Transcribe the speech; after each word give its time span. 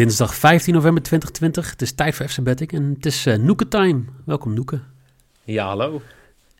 Dinsdag 0.00 0.34
15 0.34 0.74
november 0.74 1.02
2020. 1.02 1.70
Het 1.70 1.82
is 1.82 1.92
tijd 1.92 2.14
voor 2.14 2.28
FC 2.28 2.42
Betting 2.42 2.72
en 2.72 2.92
het 2.94 3.06
is 3.06 3.26
uh, 3.26 3.36
Noeke 3.36 3.68
Time. 3.68 4.02
Welkom 4.24 4.54
Noeke. 4.54 4.80
Ja, 5.44 5.66
hallo. 5.66 6.02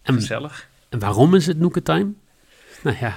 En, 0.03 0.15
Gezellig. 0.15 0.69
En 0.89 0.99
waarom 0.99 1.35
is 1.35 1.47
het 1.47 1.59
Noeke 1.59 1.83
Time? 1.83 2.13
Nou 2.83 2.97
ja. 3.01 3.16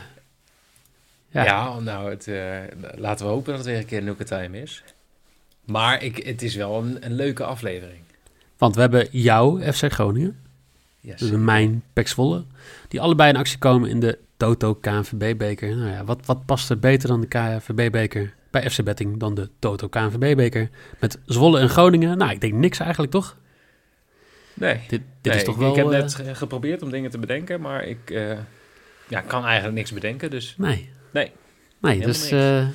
Ja, 1.30 1.80
nou, 1.80 2.10
het, 2.10 2.28
uh, 2.28 2.58
laten 2.96 3.26
we 3.26 3.32
hopen 3.32 3.46
dat 3.46 3.58
het 3.58 3.66
weer 3.66 3.78
een 3.78 3.86
keer 3.86 4.04
Noeke 4.04 4.24
Time 4.24 4.62
is. 4.62 4.84
Maar 5.66 6.04
ik, 6.04 6.18
het 6.18 6.42
is 6.42 6.56
wel 6.56 6.84
een, 6.84 7.06
een 7.06 7.14
leuke 7.14 7.44
aflevering. 7.44 8.02
Want 8.58 8.76
we 8.76 8.82
hebben 8.82 9.08
jou, 9.12 9.72
FC 9.72 9.92
Groningen. 9.92 10.40
Yes. 11.00 11.20
Dus 11.20 11.32
mijn 11.32 11.84
Pek 11.94 12.08
Zwolle. 12.08 12.44
Die 12.88 13.02
allebei 13.02 13.30
in 13.30 13.38
actie 13.38 13.58
komen 13.58 13.90
in 13.90 14.00
de 14.00 14.20
Toto 14.38 14.76
KNVB-beker. 14.76 15.76
Nou 15.76 15.90
ja, 15.90 16.04
wat, 16.04 16.26
wat 16.26 16.46
past 16.46 16.70
er 16.70 16.80
beter 16.80 17.08
dan 17.08 17.22
de 17.22 17.28
KNVB-beker 17.28 18.34
bij 18.54 18.70
FC 18.70 18.84
Betting 18.84 19.20
dan 19.20 19.36
de 19.36 19.50
Toto 19.60 19.88
KNVB-beker? 19.88 20.70
Met 21.00 21.20
Zwolle 21.26 21.60
en 21.60 21.70
Groningen. 21.70 22.18
Nou, 22.18 22.32
ik 22.32 22.42
denk 22.42 22.54
niks 22.54 22.80
eigenlijk, 22.80 23.12
toch? 23.12 23.38
Nee, 24.54 24.80
dit, 24.88 24.90
dit 25.22 25.32
nee, 25.32 25.36
is 25.36 25.44
toch 25.44 25.56
ik, 25.56 25.60
wel... 25.60 25.70
ik 25.70 25.76
heb 25.76 25.86
uh, 25.86 25.92
net 25.92 26.38
geprobeerd 26.38 26.82
om 26.82 26.92
dingen 26.92 27.12
te 27.12 27.18
bedenken, 27.18 27.62
maar 27.62 27.86
ik 27.86 28.10
uh, 28.10 28.38
ja, 29.08 29.22
kan 29.22 29.46
eigenlijk 29.46 29.76
niks 29.76 29.92
bedenken, 29.92 30.30
dus... 30.30 30.56
Nee. 30.58 30.90
Nee. 31.12 31.32
Nee, 31.82 32.00
dus... 32.00 32.32
Uh, 32.32 32.68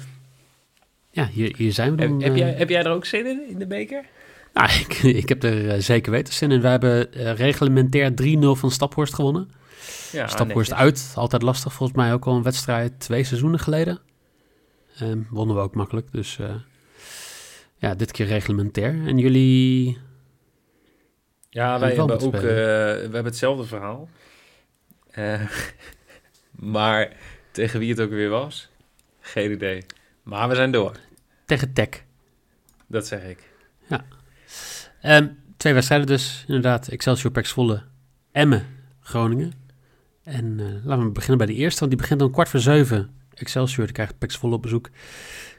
ja, 1.10 1.26
hier, 1.26 1.54
hier 1.56 1.72
zijn 1.72 1.90
we 1.90 1.96
dan. 1.96 2.12
Heb, 2.12 2.22
heb, 2.22 2.36
jij, 2.36 2.52
heb 2.52 2.68
jij 2.68 2.84
er 2.84 2.90
ook 2.90 3.04
zin 3.04 3.26
in, 3.26 3.42
in 3.48 3.58
de 3.58 3.66
beker? 3.66 4.04
Nou, 4.52 4.70
ik, 4.88 4.94
ik 5.02 5.28
heb 5.28 5.42
er 5.42 5.82
zeker 5.82 6.12
weten 6.12 6.34
zin 6.34 6.50
in. 6.50 6.60
We 6.60 6.68
hebben 6.68 7.10
reglementair 7.34 8.10
3-0 8.10 8.14
van 8.40 8.70
Staphorst 8.70 9.14
gewonnen. 9.14 9.50
Ja, 10.12 10.26
Staphorst 10.26 10.72
uit, 10.72 11.12
altijd 11.14 11.42
lastig. 11.42 11.72
Volgens 11.72 11.98
mij 11.98 12.12
ook 12.12 12.24
al 12.24 12.36
een 12.36 12.42
wedstrijd 12.42 13.00
twee 13.00 13.24
seizoenen 13.24 13.60
geleden. 13.60 14.00
Um, 15.02 15.26
wonnen 15.30 15.56
we 15.56 15.62
ook 15.62 15.74
makkelijk, 15.74 16.12
dus 16.12 16.38
uh, 16.38 16.54
ja, 17.76 17.94
dit 17.94 18.10
keer 18.10 18.26
reglementair. 18.26 19.06
En 19.06 19.18
jullie... 19.18 19.98
Ja, 21.50 21.78
wij 21.78 21.94
hebben 21.94 22.20
ook... 22.20 22.36
we 22.36 22.98
hebben 23.00 23.24
hetzelfde 23.24 23.64
verhaal. 23.64 24.08
maar 26.74 27.16
tegen 27.50 27.78
wie 27.78 27.90
het 27.90 28.00
ook 28.00 28.10
weer 28.10 28.28
was, 28.28 28.68
geen 29.20 29.50
idee. 29.50 29.84
Maar 30.22 30.48
we 30.48 30.54
zijn 30.54 30.70
door. 30.70 30.96
Tegen 31.44 31.72
Tech. 31.72 31.88
Dat 32.86 33.06
zeg 33.06 33.22
ik. 33.22 33.38
Ja. 33.86 34.04
Um, 35.02 35.38
twee 35.56 35.74
wedstrijden 35.74 36.06
dus, 36.06 36.44
inderdaad. 36.46 36.88
Excelsior, 36.88 37.32
Pek 37.32 37.46
Zwolle, 37.46 37.82
Emmen, 38.32 38.66
Groningen. 39.00 39.52
En 40.22 40.80
laten 40.84 41.04
we 41.04 41.10
beginnen 41.10 41.38
bij 41.38 41.46
de 41.46 41.60
eerste, 41.60 41.78
want 41.78 41.90
die 41.90 42.00
begint 42.00 42.22
om 42.22 42.30
kwart 42.30 42.48
voor 42.48 42.60
zeven. 42.60 43.17
Excelsior 43.38 43.84
die 43.84 43.94
krijgt 43.94 44.18
Pek 44.18 44.30
Zwolle 44.30 44.54
op 44.54 44.62
bezoek. 44.62 44.90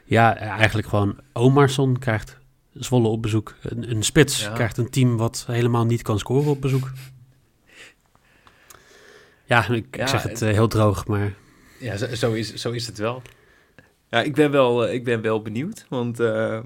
Ja, 0.04 0.36
eigenlijk 0.36 0.88
gewoon 0.88 1.20
Omarsson 1.32 1.98
krijgt 1.98 2.38
Zwolle 2.72 3.08
op 3.08 3.22
bezoek. 3.22 3.54
Een, 3.62 3.90
een 3.90 4.02
spits 4.02 4.40
ja. 4.40 4.52
krijgt 4.52 4.76
een 4.76 4.90
team 4.90 5.16
wat 5.16 5.44
helemaal 5.46 5.84
niet 5.84 6.02
kan 6.02 6.18
scoren 6.18 6.50
op 6.50 6.60
bezoek. 6.60 6.90
Ja, 9.44 9.68
ik, 9.68 9.96
ja, 9.96 10.02
ik 10.02 10.08
zeg 10.08 10.22
het 10.22 10.42
uh, 10.42 10.50
heel 10.50 10.68
droog, 10.68 11.06
maar... 11.06 11.32
Ja, 11.78 11.96
zo, 11.96 12.14
zo, 12.14 12.32
is, 12.32 12.54
zo 12.54 12.70
is 12.70 12.86
het 12.86 12.98
wel. 12.98 13.22
Ja, 14.10 14.22
ik 14.22 14.34
ben 14.34 14.50
wel, 14.50 14.88
ik 14.88 15.04
ben 15.04 15.20
wel 15.20 15.42
benieuwd, 15.42 15.86
want 15.88 16.20
uh, 16.20 16.60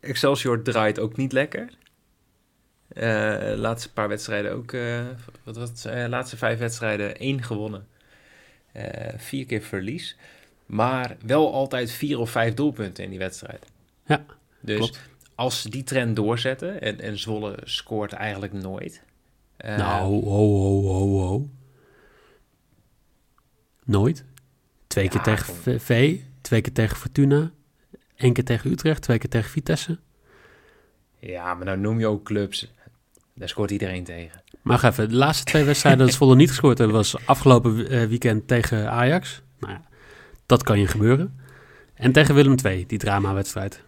Excelsior 0.00 0.62
draait 0.62 0.98
ook 0.98 1.16
niet 1.16 1.32
lekker. 1.32 1.68
Uh, 2.92 3.52
laatste 3.56 3.92
paar 3.92 4.08
wedstrijden 4.08 4.52
ook, 4.52 4.72
uh, 4.72 5.06
wat 5.44 5.56
was 5.56 5.68
het, 5.68 6.08
laatste 6.08 6.36
vijf 6.36 6.58
wedstrijden 6.58 7.16
één 7.16 7.42
gewonnen. 7.42 7.86
vier 9.16 9.46
keer 9.46 9.62
verlies, 9.62 10.16
maar 10.70 11.16
wel 11.26 11.52
altijd 11.52 11.90
vier 11.90 12.18
of 12.18 12.30
vijf 12.30 12.54
doelpunten 12.54 13.04
in 13.04 13.10
die 13.10 13.18
wedstrijd. 13.18 13.66
Ja, 14.06 14.24
dus 14.60 14.76
klopt. 14.76 15.00
als 15.34 15.62
ze 15.62 15.70
die 15.70 15.82
trend 15.82 16.16
doorzetten, 16.16 16.80
en, 16.80 17.00
en 17.00 17.18
Zwolle 17.18 17.58
scoort 17.64 18.12
eigenlijk 18.12 18.52
nooit. 18.52 19.02
nou, 19.58 20.04
ho, 20.04 20.22
ho, 20.22 20.82
ho, 20.82 21.20
ho. 21.20 21.48
Nooit. 23.84 24.24
Twee 24.86 25.04
ja, 25.04 25.10
keer 25.10 25.22
tegen 25.22 25.54
v, 25.54 25.82
v 25.82 26.20
Twee 26.40 26.60
keer 26.60 26.72
tegen 26.72 26.96
Fortuna. 26.96 27.50
één 28.16 28.32
keer 28.32 28.44
tegen 28.44 28.70
Utrecht. 28.70 29.02
Twee 29.02 29.18
keer 29.18 29.30
tegen 29.30 29.50
Vitesse. 29.50 29.98
Ja, 31.18 31.54
maar 31.54 31.64
nou 31.64 31.78
noem 31.78 31.98
je 31.98 32.06
ook 32.06 32.24
clubs. 32.24 32.72
Daar 33.34 33.48
scoort 33.48 33.70
iedereen 33.70 34.04
tegen. 34.04 34.42
Maar 34.62 34.84
even, 34.84 35.08
de 35.08 35.14
laatste 35.14 35.44
twee 35.44 35.64
wedstrijden 35.64 36.06
dat 36.06 36.14
Zwolle 36.14 36.36
niet 36.36 36.48
gescoord 36.48 36.78
hebben... 36.78 36.96
was 36.96 37.26
afgelopen 37.26 38.08
weekend 38.08 38.48
tegen 38.48 38.90
Ajax. 38.90 39.42
Nou 39.58 39.72
ja, 39.72 39.89
dat 40.50 40.62
kan 40.62 40.78
je 40.78 40.86
gebeuren. 40.86 41.40
En 41.94 42.12
tegen 42.12 42.34
Willem 42.34 42.54
II, 42.64 42.86
die 42.86 42.98
drama-wedstrijd. 42.98 43.82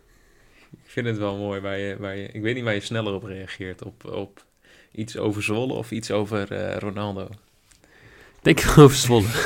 Ik 0.70 0.90
vind 0.90 1.06
het 1.06 1.18
wel 1.18 1.36
mooi 1.36 1.60
waar 1.60 1.78
je, 1.78 1.96
waar 1.98 2.16
je... 2.16 2.28
Ik 2.32 2.42
weet 2.42 2.54
niet 2.54 2.64
waar 2.64 2.74
je 2.74 2.80
sneller 2.80 3.14
op 3.14 3.22
reageert. 3.22 3.82
Op, 3.84 4.04
op 4.04 4.44
iets 4.92 5.16
over 5.16 5.42
Zwolle 5.42 5.72
of 5.72 5.90
iets 5.90 6.10
over 6.10 6.52
uh, 6.52 6.76
Ronaldo. 6.76 7.28
Denk 8.42 8.64
over 8.78 8.96
Zwolle. 8.96 9.26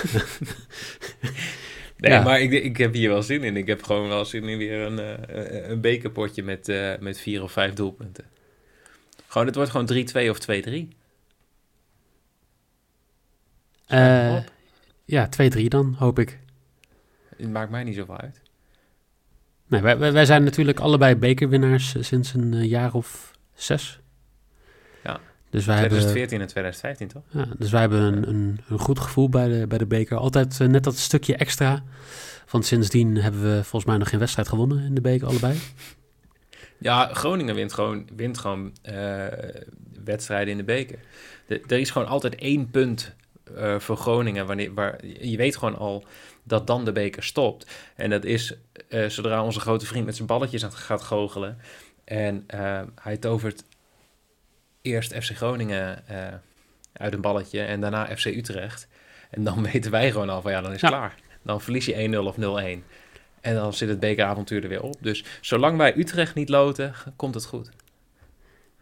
Nee, 1.98 2.12
ja. 2.12 2.22
maar 2.22 2.40
ik, 2.40 2.52
ik 2.52 2.76
heb 2.76 2.94
hier 2.94 3.08
wel 3.08 3.22
zin 3.22 3.44
in. 3.44 3.56
Ik 3.56 3.66
heb 3.66 3.82
gewoon 3.82 4.08
wel 4.08 4.24
zin 4.24 4.44
in 4.44 4.58
weer 4.58 4.80
een, 4.80 4.98
uh, 4.98 5.68
een 5.68 5.80
bekerpotje 5.80 6.42
met, 6.42 6.68
uh, 6.68 6.92
met 7.00 7.18
vier 7.18 7.42
of 7.42 7.52
vijf 7.52 7.72
doelpunten. 7.72 8.24
Gewoon, 9.26 9.46
het 9.46 9.56
wordt 9.56 9.70
gewoon 9.70 10.06
3-2 10.26 10.30
of 10.30 10.38
2-3. 10.50 10.88
Uh, 13.88 14.38
ja, 15.04 15.28
2-3 15.56 15.64
dan, 15.64 15.94
hoop 15.98 16.18
ik. 16.18 16.38
Het 17.36 17.50
maakt 17.50 17.70
mij 17.70 17.84
niet 17.84 17.94
zoveel 17.94 18.16
uit. 18.16 18.40
Nee, 19.66 19.80
wij, 19.80 20.12
wij 20.12 20.24
zijn 20.24 20.44
natuurlijk 20.44 20.80
allebei 20.80 21.16
bekerwinnaars 21.16 21.94
sinds 22.00 22.34
een 22.34 22.66
jaar 22.68 22.94
of 22.94 23.32
zes. 23.54 24.00
Ja, 25.02 25.20
dus 25.50 25.66
wij 25.66 25.76
2014 25.76 26.20
hebben, 26.20 26.40
en 26.40 26.46
2015 26.46 27.08
toch? 27.08 27.22
Ja, 27.28 27.54
dus 27.58 27.70
wij 27.70 27.80
hebben 27.80 28.00
een, 28.00 28.28
een, 28.28 28.60
een 28.68 28.78
goed 28.78 28.98
gevoel 28.98 29.28
bij 29.28 29.48
de, 29.48 29.66
bij 29.66 29.78
de 29.78 29.86
beker. 29.86 30.16
Altijd 30.16 30.58
uh, 30.60 30.68
net 30.68 30.84
dat 30.84 30.96
stukje 30.96 31.36
extra. 31.36 31.82
Want 32.50 32.66
sindsdien 32.66 33.16
hebben 33.16 33.42
we 33.42 33.54
volgens 33.54 33.84
mij 33.84 33.96
nog 33.96 34.08
geen 34.08 34.18
wedstrijd 34.18 34.48
gewonnen 34.48 34.84
in 34.84 34.94
de 34.94 35.00
beker 35.00 35.26
allebei. 35.26 35.58
Ja, 36.78 37.14
Groningen 37.14 37.54
wint 37.54 37.72
gewoon, 37.72 38.08
wint 38.16 38.38
gewoon 38.38 38.72
uh, 38.90 39.24
wedstrijden 40.04 40.50
in 40.50 40.56
de 40.56 40.64
beker. 40.64 40.98
De, 41.46 41.62
er 41.66 41.78
is 41.78 41.90
gewoon 41.90 42.08
altijd 42.08 42.34
één 42.34 42.70
punt 42.70 43.14
uh, 43.56 43.78
voor 43.78 43.96
Groningen. 43.96 44.46
Wanneer, 44.46 44.74
waar, 44.74 45.06
je 45.06 45.36
weet 45.36 45.56
gewoon 45.56 45.76
al 45.76 46.04
dat 46.46 46.66
dan 46.66 46.84
de 46.84 46.92
beker 46.92 47.22
stopt. 47.22 47.66
En 47.96 48.10
dat 48.10 48.24
is 48.24 48.54
zodra 49.06 49.44
onze 49.44 49.60
grote 49.60 49.86
vriend 49.86 50.04
met 50.04 50.16
zijn 50.16 50.28
balletjes 50.28 50.64
aan 50.64 50.72
gaat 50.72 51.02
goochelen. 51.02 51.58
En 52.04 52.46
hij 52.94 53.16
tovert 53.16 53.64
eerst 54.86 55.14
FC 55.14 55.36
Groningen 55.36 56.04
uh, 56.10 56.26
uit 56.92 57.12
een 57.12 57.20
balletje 57.20 57.60
en 57.60 57.80
daarna 57.80 58.16
FC 58.16 58.24
Utrecht. 58.24 58.88
En 59.30 59.44
dan 59.44 59.62
weten 59.72 59.90
wij 59.90 60.10
gewoon 60.10 60.30
al 60.30 60.42
van 60.42 60.50
ja, 60.50 60.60
dan 60.60 60.72
is 60.72 60.80
het 60.80 60.90
ja. 60.90 60.96
klaar. 60.96 61.14
Dan 61.42 61.60
verlies 61.60 61.86
je 61.86 62.08
1-0 62.14 62.18
of 62.18 62.36
0-1. 62.36 62.38
En 63.40 63.54
dan 63.54 63.72
zit 63.72 63.88
het 63.88 64.00
bekeravontuur 64.00 64.62
er 64.62 64.68
weer 64.68 64.82
op. 64.82 64.96
Dus 65.00 65.24
zolang 65.40 65.76
wij 65.76 65.96
Utrecht 65.96 66.34
niet 66.34 66.48
loten, 66.48 66.94
komt 67.16 67.34
het 67.34 67.44
goed. 67.44 67.70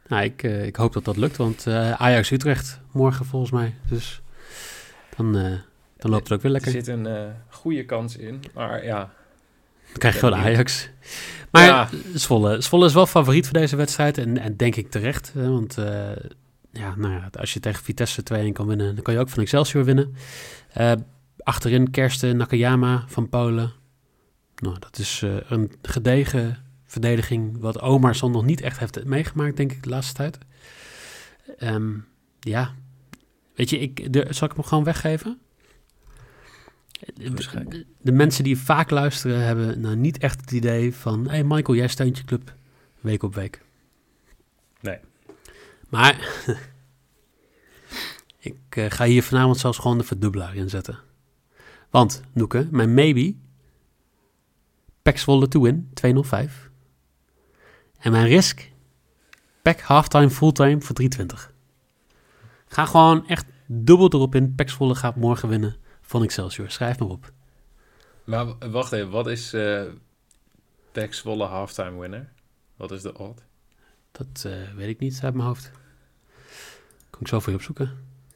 Nou, 0.06 0.24
ik, 0.24 0.42
ik 0.42 0.76
hoop 0.76 0.92
dat 0.92 1.04
dat 1.04 1.16
lukt, 1.16 1.36
want 1.36 1.66
Ajax-Utrecht 1.96 2.80
morgen 2.92 3.26
volgens 3.26 3.50
mij. 3.50 3.74
Dus 3.88 4.20
dan, 5.16 5.60
dan 6.04 6.12
loopt 6.12 6.28
het 6.28 6.32
ook 6.32 6.42
weer 6.42 6.52
lekker. 6.52 6.74
Er 6.74 6.84
zit 6.84 6.96
een 6.96 7.34
goede 7.48 7.84
kans 7.84 8.16
in, 8.16 8.42
maar 8.54 8.84
ja... 8.84 8.98
Dan 9.88 9.98
krijg 9.98 10.14
je 10.14 10.20
gewoon 10.20 10.38
Ajax. 10.38 10.88
Maar 11.50 11.64
ja. 11.64 11.88
Zwolle, 12.14 12.60
Zwolle 12.60 12.86
is 12.86 12.94
wel 12.94 13.06
favoriet 13.06 13.44
voor 13.44 13.58
deze 13.58 13.76
wedstrijd. 13.76 14.18
En, 14.18 14.38
en 14.38 14.56
denk 14.56 14.76
ik 14.76 14.90
terecht. 14.90 15.32
Hè, 15.32 15.50
want 15.50 15.78
uh, 15.78 16.10
ja, 16.70 16.94
nou 16.96 17.12
ja, 17.12 17.30
als 17.38 17.52
je 17.52 17.60
tegen 17.60 17.84
Vitesse 17.84 18.22
2-1 18.22 18.52
kan 18.52 18.66
winnen, 18.66 18.94
dan 18.94 19.04
kan 19.04 19.14
je 19.14 19.20
ook 19.20 19.28
van 19.28 19.42
Excelsior 19.42 19.84
winnen. 19.84 20.14
Uh, 20.78 20.92
achterin 21.38 21.90
Kersten, 21.90 22.36
Nakayama 22.36 23.04
van 23.06 23.28
Polen. 23.28 23.72
Nou, 24.56 24.76
dat 24.78 24.98
is 24.98 25.20
uh, 25.24 25.36
een 25.48 25.72
gedegen 25.82 26.64
verdediging, 26.86 27.60
wat 27.60 27.80
Omarsson 27.80 28.32
nog 28.32 28.44
niet 28.44 28.60
echt 28.60 28.78
heeft 28.78 29.04
meegemaakt, 29.04 29.56
denk 29.56 29.72
ik, 29.72 29.82
de 29.82 29.88
laatste 29.88 30.14
tijd. 30.14 30.38
Ehm, 31.58 31.92
ja, 32.40 32.74
weet 33.54 33.70
je, 33.70 33.78
ik, 33.78 34.12
de, 34.12 34.26
zal 34.30 34.48
ik 34.48 34.54
hem 34.54 34.64
gewoon 34.64 34.84
weggeven? 34.84 35.38
De, 37.14 37.86
de 38.00 38.12
mensen 38.12 38.44
die 38.44 38.58
vaak 38.58 38.90
luisteren 38.90 39.44
hebben 39.44 39.80
nou 39.80 39.96
niet 39.96 40.18
echt 40.18 40.40
het 40.40 40.50
idee 40.50 40.94
van... 40.94 41.28
hey 41.28 41.44
Michael, 41.44 41.78
jij 41.78 41.88
steunt 41.88 42.18
je 42.18 42.24
club 42.24 42.54
week 43.00 43.22
op 43.22 43.34
week. 43.34 43.62
Nee. 44.80 44.98
Maar 45.88 46.28
ik 48.38 48.56
eh, 48.68 48.90
ga 48.90 49.04
hier 49.04 49.22
vanavond 49.22 49.58
zelfs 49.58 49.78
gewoon 49.78 49.98
de 49.98 50.04
verdubbelaar 50.04 50.54
in 50.54 50.68
zetten. 50.68 50.98
Want, 51.90 52.22
Noeke, 52.32 52.68
mijn 52.70 52.94
maybe... 52.94 53.34
Pek 55.02 55.18
Zwolle 55.18 55.48
to 55.48 55.60
win, 55.60 55.90
205. 55.94 56.70
En 57.98 58.12
mijn 58.12 58.26
risk... 58.26 58.72
Pek 59.62 59.80
halftime, 59.80 60.30
fulltime 60.30 60.80
voor 60.80 60.94
320. 60.94 61.52
Ga 62.66 62.86
gewoon 62.86 63.26
echt 63.26 63.46
dubbel 63.66 64.12
erop 64.12 64.34
in. 64.34 64.54
Pek 64.54 64.70
Zwolle 64.70 64.94
gaat 64.94 65.16
morgen 65.16 65.48
winnen 65.48 65.76
van 66.06 66.22
Excelsior. 66.22 66.70
Schrijf 66.70 66.98
maar 66.98 67.08
op. 67.08 67.32
Maar 68.24 68.46
wacht 68.70 68.92
even, 68.92 69.10
wat 69.10 69.26
is 69.26 69.52
eh 69.52 69.82
Pek 70.92 71.14
Zwolle 71.14 71.44
halftime 71.44 72.00
winner? 72.00 72.32
Wat 72.76 72.90
is 72.90 73.02
de 73.02 73.18
odd? 73.18 73.42
Dat 74.12 74.44
eh, 74.46 74.52
weet 74.76 74.88
ik 74.88 74.98
niet 75.00 75.20
uit 75.22 75.34
mijn 75.34 75.46
hoofd. 75.46 75.70
Kan 77.10 77.20
ik 77.20 77.28
zo 77.28 77.40
voor 77.40 77.52
je 77.52 77.58
opzoeken. 77.58 77.90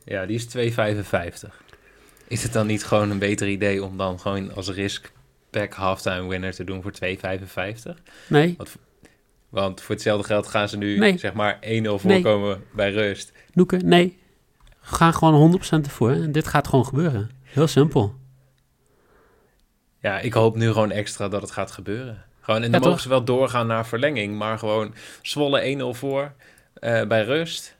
Ja, 0.05 0.27
die 0.27 0.37
is 0.37 0.73
2,55. 1.49 1.55
Is 2.29 2.43
het 2.43 2.53
dan 2.53 2.67
niet 2.67 2.85
gewoon 2.85 3.11
een 3.11 3.19
beter 3.19 3.49
idee 3.49 3.85
om 3.85 3.97
dan 3.97 4.21
gewoon 4.21 4.55
als 4.55 4.69
risk 4.71 5.13
Pek 5.51 5.75
halftime 5.75 6.29
winner 6.29 6.55
te 6.55 6.65
doen 6.65 6.83
voor 6.83 6.93
2,55? 6.93 8.03
Nee, 8.29 8.57
Want 9.49 9.81
voor 9.81 9.95
hetzelfde 9.95 10.27
geld 10.27 10.47
gaan 10.47 10.69
ze 10.69 10.77
nu 10.77 10.99
Nee. 10.99 11.19
zeg 11.19 11.33
maar 11.33 11.59
1-0 11.61 11.99
voorkomen 11.99 12.63
bij 12.73 12.91
rust. 12.93 13.33
Noeke, 13.53 13.77
nee. 13.77 14.19
Ga 14.81 15.13
gewoon 15.13 15.35
100% 15.35 15.85
ervoor. 15.85 16.11
En 16.13 16.33
dit 16.33 16.47
gaat 16.47 16.69
gewoon 16.69 16.85
gebeuren. 16.87 17.31
Heel 17.49 17.67
simpel. 17.67 18.15
Ja, 20.01 20.19
ik 20.21 20.33
hoop 20.33 20.57
nu 20.57 20.73
gewoon 20.73 20.91
extra 20.91 21.29
dat 21.29 21.43
het 21.43 21.51
gaat 21.51 21.71
gebeuren. 21.71 22.25
Gewoon, 22.41 22.63
en 22.63 22.67
Ja, 22.67 22.73
dan 22.73 22.81
mogen 22.81 22.93
toch? 22.95 23.03
ze 23.03 23.09
wel 23.09 23.25
doorgaan 23.25 23.67
naar 23.67 23.87
verlenging, 23.87 24.37
maar 24.39 24.59
gewoon 24.59 24.95
Zwolle 25.23 25.77
1-0 25.95 25.99
voor 25.99 26.33
eh, 26.75 27.07
bij 27.07 27.25
rust. 27.25 27.77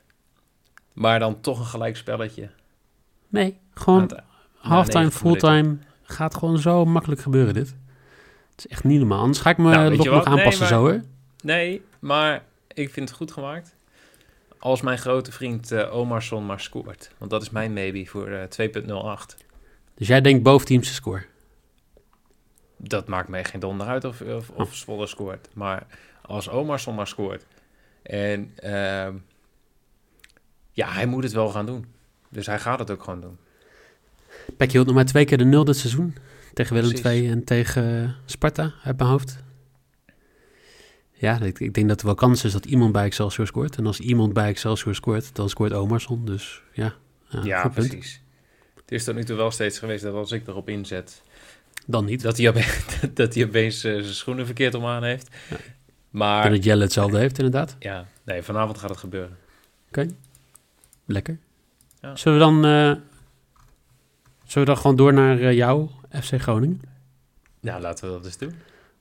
Maar 0.93 1.19
dan 1.19 1.41
toch 1.41 1.59
een 1.59 1.65
gelijk 1.65 1.97
spelletje. 1.97 2.49
Nee, 3.27 3.57
gewoon 3.73 4.01
het- 4.01 4.21
halftime, 4.57 4.99
90 5.03 5.23
minuten. 5.23 5.47
fulltime. 5.49 5.77
Gaat 6.03 6.35
gewoon 6.35 6.57
zo 6.59 6.85
makkelijk 6.85 7.21
gebeuren 7.21 7.53
dit. 7.53 7.67
Het 8.51 8.57
is 8.65 8.67
echt 8.67 8.83
niet 8.83 8.99
normaal. 8.99 9.19
Anders 9.19 9.39
ga 9.39 9.49
ik 9.49 9.57
me 9.57 9.69
Nou, 9.69 9.95
nog, 9.95 10.05
nog? 10.05 10.25
Nee, 10.25 10.25
aanpassen 10.25 10.59
maar- 10.59 10.67
zo 10.73 10.79
hoor. 10.79 11.01
Nee, 11.43 11.81
maar 11.99 12.43
ik 12.73 12.89
vind 12.89 13.09
het 13.09 13.17
goed 13.17 13.31
gemaakt. 13.31 13.75
Als 14.59 14.81
mijn 14.81 14.97
grote 14.97 15.31
vriend 15.31 15.71
eh 15.71 15.95
Omarsson 15.95 16.45
maar 16.45 16.59
scoort. 16.59 17.11
Want 17.17 17.31
dat 17.31 17.41
is 17.41 17.49
mijn 17.49 17.73
maybe 17.73 18.05
voor 18.05 18.27
eh 18.27 18.43
2.08. 18.43 19.37
Dus 19.99 20.07
jij 20.07 20.21
denkt 20.21 20.43
boventeamse 20.43 20.93
score. 20.93 21.25
Dat 22.77 23.07
maakt 23.07 23.29
mij 23.29 23.43
geen 23.43 23.59
donder 23.59 23.87
uit 23.87 24.03
of, 24.05 24.21
of, 24.21 24.49
Oh. 24.49 24.59
of 24.59 24.75
Zwolle 24.75 25.07
scoort. 25.07 25.49
Maar 25.53 25.85
als 26.21 26.49
Omarsson 26.49 26.95
maar 26.95 27.07
scoort. 27.07 27.45
En 28.01 28.51
ehm, 28.55 29.13
ja, 30.71 30.91
hij 30.91 31.05
moet 31.05 31.23
het 31.23 31.33
wel 31.33 31.49
gaan 31.49 31.65
doen. 31.65 31.85
Dus 32.29 32.45
hij 32.45 32.59
gaat 32.59 32.79
het 32.79 32.91
ook 32.91 33.03
gewoon 33.03 33.21
doen. 33.21 33.37
Pek 34.57 34.71
hield 34.71 34.85
nog 34.85 34.95
maar 34.95 35.05
twee 35.05 35.25
keer 35.25 35.37
de 35.37 35.45
nul 35.45 35.63
dit 35.63 35.77
seizoen. 35.77 36.15
Tegen 36.53 36.73
Willem 36.75 36.89
Precies. 36.89 37.05
II 37.21 37.29
en 37.29 37.43
tegen 37.43 38.15
Sparta 38.25 38.73
uit 38.83 38.97
mijn 38.97 39.09
hoofd. 39.09 39.37
Ja, 41.11 41.41
ik, 41.41 41.59
ik 41.59 41.73
denk 41.73 41.87
dat 41.87 41.99
er 41.99 42.05
wel 42.05 42.15
kans 42.15 42.43
is 42.43 42.51
dat 42.51 42.65
iemand 42.65 42.91
bij 42.91 43.05
Excelsior 43.05 43.47
scoort. 43.47 43.77
En 43.77 43.85
als 43.85 43.99
iemand 43.99 44.33
bij 44.33 44.47
Excelsior 44.47 44.95
scoort, 44.95 45.35
dan 45.35 45.49
scoort 45.49 45.73
Omarsson. 45.73 46.25
Dus 46.25 46.61
ja, 46.73 46.93
ja, 47.43 47.67
punt. 47.67 48.21
Het 48.89 48.97
is 48.99 49.03
tot 49.03 49.15
nu 49.15 49.23
toe 49.23 49.35
wel 49.35 49.51
steeds 49.51 49.79
geweest 49.79 50.03
dat 50.03 50.13
als 50.13 50.31
ik 50.31 50.47
erop 50.47 50.69
inzet, 50.69 51.21
Dan 51.85 52.05
niet. 52.05 52.21
dat 52.21 52.37
hij, 52.37 52.49
opeens, 52.49 52.85
dat 53.13 53.33
hij 53.33 53.43
opeens 53.45 53.83
eh, 53.83 53.91
zijn 53.93 54.03
schoenen 54.13 54.45
verkeerd 54.45 54.73
om 54.73 54.85
aan 54.85 55.03
heeft. 55.03 55.27
Ja. 55.49 55.55
Maar 56.09 56.41
denk 56.41 56.55
dat 56.55 56.63
Jelle 56.63 56.83
hetzelfde 56.83 57.17
heeft 57.17 57.37
inderdaad. 57.37 57.75
ja, 57.79 58.05
nee, 58.23 58.41
vanavond 58.41 58.77
gaat 58.77 58.89
het 58.89 58.99
gebeuren. 58.99 59.37
Lekker. 61.05 61.37
Ja. 62.01 62.15
Zullen 62.15 62.37
we 62.37 62.43
dan, 62.43 62.55
eh, 62.65 63.01
zullen 64.45 64.67
we 64.67 64.73
dan 64.73 64.77
gewoon 64.77 64.95
door 64.95 65.13
naar 65.13 65.39
eh, 65.39 65.53
jou, 65.53 65.87
FC 66.23 66.41
Groningen? 66.41 66.81
Nou, 67.59 67.81
laten 67.81 68.07
we 68.07 68.13
dat 68.15 68.25
eens 68.25 68.37
doen. 68.37 68.53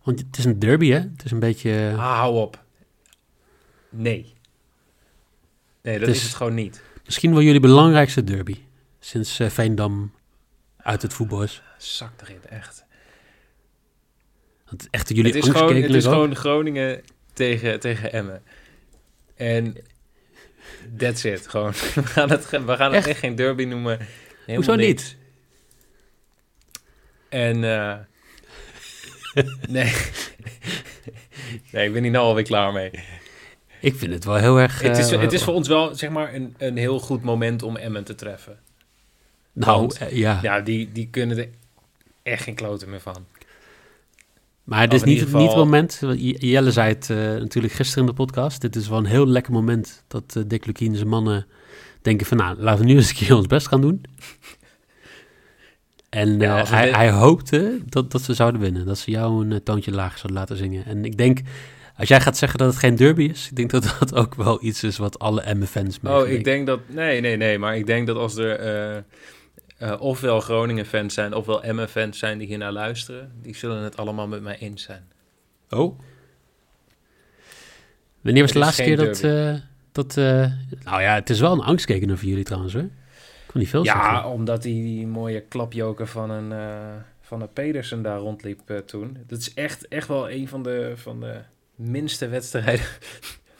Want 0.02 0.19
het 0.20 0.38
is 0.38 0.44
een 0.44 0.58
derby, 0.58 0.88
hè? 0.90 0.99
Het 0.99 1.25
is 1.25 1.31
een 1.31 1.38
beetje... 1.38 1.93
Ah, 1.96 2.19
hou 2.19 2.37
op. 2.37 2.64
Nee. 3.90 4.35
Nee, 5.82 5.99
dat 5.99 6.06
Het 6.06 6.17
is, 6.17 6.23
is- 6.23 6.29
het 6.29 6.35
gewoon 6.37 6.55
niet. 6.55 6.82
Misschien 7.05 7.32
wel 7.32 7.43
jullie 7.43 7.61
belangrijkste 7.61 8.25
derby. 8.25 8.56
Sinds 9.00 9.38
eh, 9.38 9.48
Veendam 9.50 10.12
uit 10.76 11.02
het 11.02 11.12
voetbal 11.12 11.42
is. 11.42 11.62
Zak 11.78 12.12
erin, 12.22 12.40
echt. 12.48 12.84
Want 14.68 14.88
echt 14.90 15.08
jullie 15.08 15.24
het 15.24 15.44
is, 15.44 15.50
gewoon, 15.50 15.76
het 15.76 15.94
is 15.94 16.04
gewoon 16.04 16.36
Groningen 16.36 17.02
tegen, 17.32 17.80
tegen 17.80 18.12
Emmen. 18.12 18.42
En 19.34 19.76
that's 20.96 21.24
it. 21.24 21.48
Gewoon. 21.48 21.72
We 21.94 22.02
gaan 22.06 22.30
het, 22.30 22.50
we 22.50 22.76
gaan 22.76 22.92
het 22.92 22.94
Echt? 22.94 23.06
echt 23.06 23.18
geen 23.18 23.34
derby 23.34 23.64
noemen. 23.64 23.98
Helemaal 23.98 24.54
Hoezo 24.54 24.74
niks. 24.74 25.02
niet? 25.02 25.16
En 27.28 27.64
eh, 27.64 27.96
nee. 29.68 29.92
nee, 31.72 31.86
ik 31.86 31.92
ben 31.92 32.02
hier 32.02 32.10
nou 32.10 32.24
alweer 32.24 32.44
klaar 32.44 32.72
mee. 32.72 32.90
Ik 33.80 33.94
vind 33.94 34.12
het 34.12 34.24
wel 34.24 34.36
heel 34.36 34.60
erg... 34.60 34.80
het, 34.80 34.98
is, 34.98 35.10
eh, 35.10 35.20
het 35.20 35.32
is 35.32 35.42
voor 35.42 35.54
ons 35.54 35.68
wel 35.68 35.94
zeg 35.94 36.10
maar 36.10 36.34
een, 36.34 36.54
een 36.58 36.76
heel 36.76 36.98
goed 36.98 37.22
moment 37.22 37.62
om 37.62 37.76
Emmen 37.76 38.04
te 38.04 38.14
treffen. 38.14 38.58
Nou, 39.52 39.80
want- 39.80 39.98
eh, 39.98 40.16
ja. 40.16 40.38
Ja, 40.42 40.60
die, 40.60 40.92
die 40.92 41.08
kunnen 41.10 41.38
er 41.38 41.48
echt 42.22 42.42
geen 42.42 42.54
kloten 42.54 42.90
meer 42.90 43.00
van. 43.00 43.16
Maar 44.64 44.80
het 44.80 44.92
is 44.92 45.02
niet, 45.02 45.32
niet 45.32 45.46
het 45.48 45.56
moment... 45.56 46.00
Jelle 46.18 46.72
zei 46.72 46.88
het 46.88 47.10
eh, 47.10 47.16
natuurlijk 47.16 47.74
gisteren 47.74 48.04
in 48.04 48.10
de 48.10 48.16
podcast. 48.16 48.60
Dit 48.60 48.76
is 48.76 48.88
wel 48.88 48.98
een 48.98 49.04
heel 49.04 49.26
lekker 49.26 49.52
moment 49.52 50.04
dat 50.08 50.34
eh, 50.36 50.42
Dick 50.46 50.66
Lukien 50.66 50.90
en 50.90 50.96
zijn 50.96 51.08
mannen 51.08 51.46
denken 52.02 52.26
van... 52.26 52.36
Nou, 52.36 52.56
laten 52.60 52.80
we 52.84 52.90
nu 52.90 52.96
eens 52.96 53.08
een 53.10 53.16
keer 53.16 53.36
ons 53.36 53.46
best 53.46 53.68
gaan 53.68 53.80
doen. 53.80 54.02
En 56.08 56.38
Ja, 56.40 56.64
hij, 56.64 56.84
dit- 56.84 56.94
hij 56.94 57.10
hoopte 57.10 57.78
dat, 57.86 58.10
dat 58.12 58.22
ze 58.22 58.34
zouden 58.34 58.60
winnen. 58.60 58.86
Dat 58.86 58.98
ze 58.98 59.10
jou 59.10 59.50
een 59.50 59.62
toontje 59.62 59.90
lager 59.92 60.18
zouden 60.18 60.40
laten 60.40 60.56
zingen. 60.56 60.84
En 60.84 61.04
ik 61.04 61.16
denk, 61.16 61.40
als 61.96 62.08
jij 62.08 62.20
gaat 62.20 62.36
zeggen 62.36 62.58
dat 62.58 62.68
het 62.68 62.78
geen 62.78 62.96
derby 62.96 63.22
is... 63.24 63.48
Ik 63.50 63.56
denk 63.56 63.70
dat 63.70 63.94
dat 63.99 64.14
ook 64.14 64.34
wel 64.34 64.64
iets 64.64 64.82
is 64.82 64.96
wat 64.96 65.18
alle 65.18 65.40
Emmen-fans 65.40 65.99
Oh, 66.04 66.28
ik 66.28 66.44
denk 66.44 66.66
dat... 66.66 66.80
Nee, 66.87 67.20
nee, 67.20 67.37
nee. 67.37 67.58
Maar 67.58 67.76
ik 67.76 67.87
denk 67.87 68.06
dat 68.06 68.16
als 68.16 68.37
er 68.37 68.61
eh, 69.78 69.88
eh, 69.88 70.00
ofwel 70.00 70.40
Groningen-fans 70.40 71.14
zijn... 71.14 71.35
ofwel 71.35 71.62
Emmen-fans 71.62 72.18
zijn 72.18 72.38
die 72.38 72.47
hier 72.47 72.58
naar 72.58 72.73
luisteren... 72.73 73.32
die 73.42 73.56
zullen 73.56 73.82
het 73.82 73.97
allemaal 73.97 74.28
met 74.28 74.42
mij 74.42 74.58
eens 74.58 74.82
zijn. 74.82 75.08
Oh. 75.70 75.99
Wanneer 78.20 78.42
was 78.42 78.52
de 78.52 78.58
laatste 78.58 78.82
keer 78.82 78.97
dat... 78.97 79.20
eh, 79.20 79.54
dat 79.92 80.16
eh, 80.16 80.52
nou 80.85 81.02
ja, 81.02 81.14
het 81.14 81.30
is 81.30 81.40
wel 81.40 81.52
een 81.52 81.61
angstkekener 81.61 82.18
voor 82.18 82.28
jullie 82.28 82.44
trouwens, 82.44 82.73
hoor. 82.73 82.82
Ik 82.82 83.54
kan 83.54 83.61
niet 83.61 83.68
veel 83.70 83.85
Ja, 83.85 84.11
zeggen. 84.12 84.30
omdat 84.30 84.62
die, 84.62 84.82
die 84.82 85.06
mooie 85.06 85.40
klapjoker 85.40 86.06
van 86.06 86.30
een, 86.30 86.52
eh, 86.52 86.94
van 87.20 87.40
een 87.42 87.52
Pedersen 87.52 88.02
daar 88.02 88.18
rondliep 88.18 88.70
eh, 88.70 88.76
toen. 88.76 89.16
Dat 89.26 89.38
is 89.38 89.54
echt, 89.54 89.88
echt 89.88 90.08
wel 90.08 90.30
een 90.30 90.49
van 90.49 90.62
de, 90.62 90.92
van 90.97 91.20
de 91.20 91.40
minste 91.75 92.28
wedstrijden 92.28 92.87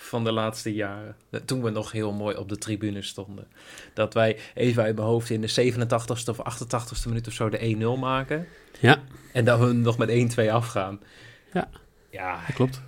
van 0.09 0.25
de 0.25 0.33
laatste 0.33 0.75
jaren. 0.75 1.17
Toen 1.45 1.63
we 1.63 1.71
nog 1.71 1.93
heel 1.93 2.13
mooi 2.13 2.37
op 2.37 2.49
de 2.49 2.59
tribune 2.59 3.03
stonden. 3.03 3.47
Dat 3.95 4.15
wij 4.15 4.39
even 4.55 4.83
uit 4.83 4.95
mijn 4.95 5.07
hoofd 5.07 5.31
in 5.31 5.41
de 5.41 5.73
87ste 5.73 6.29
of 6.29 6.39
88ste 6.39 7.09
minuut 7.09 7.27
of 7.27 7.33
zo 7.33 7.49
de 7.49 7.77
1-0 7.97 7.99
maken. 7.99 8.47
Ja. 8.81 9.03
En 9.33 9.45
dat 9.45 9.59
we 9.59 9.73
nog 9.73 9.99
met 9.99 10.37
1-2 10.39 10.51
afgaan. 10.51 11.01
Ja. 11.53 11.69
Ja, 12.11 12.41
Dat 12.47 12.55
klopt. 12.55 12.83